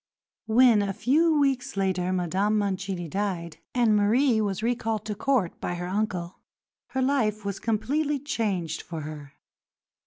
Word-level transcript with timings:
When, 0.47 0.81
a 0.81 0.93
few 0.93 1.37
weeks 1.39 1.77
later, 1.77 2.11
Madame 2.11 2.57
Mancini 2.57 3.07
died, 3.07 3.57
and 3.75 3.95
Marie 3.95 4.41
was 4.41 4.63
recalled 4.63 5.05
to 5.05 5.13
Court 5.13 5.61
by 5.61 5.75
her 5.75 5.85
uncle, 5.85 6.39
her 6.87 7.03
life 7.03 7.45
was 7.45 7.59
completely 7.59 8.17
changed 8.17 8.81
for 8.81 9.01
her. 9.01 9.33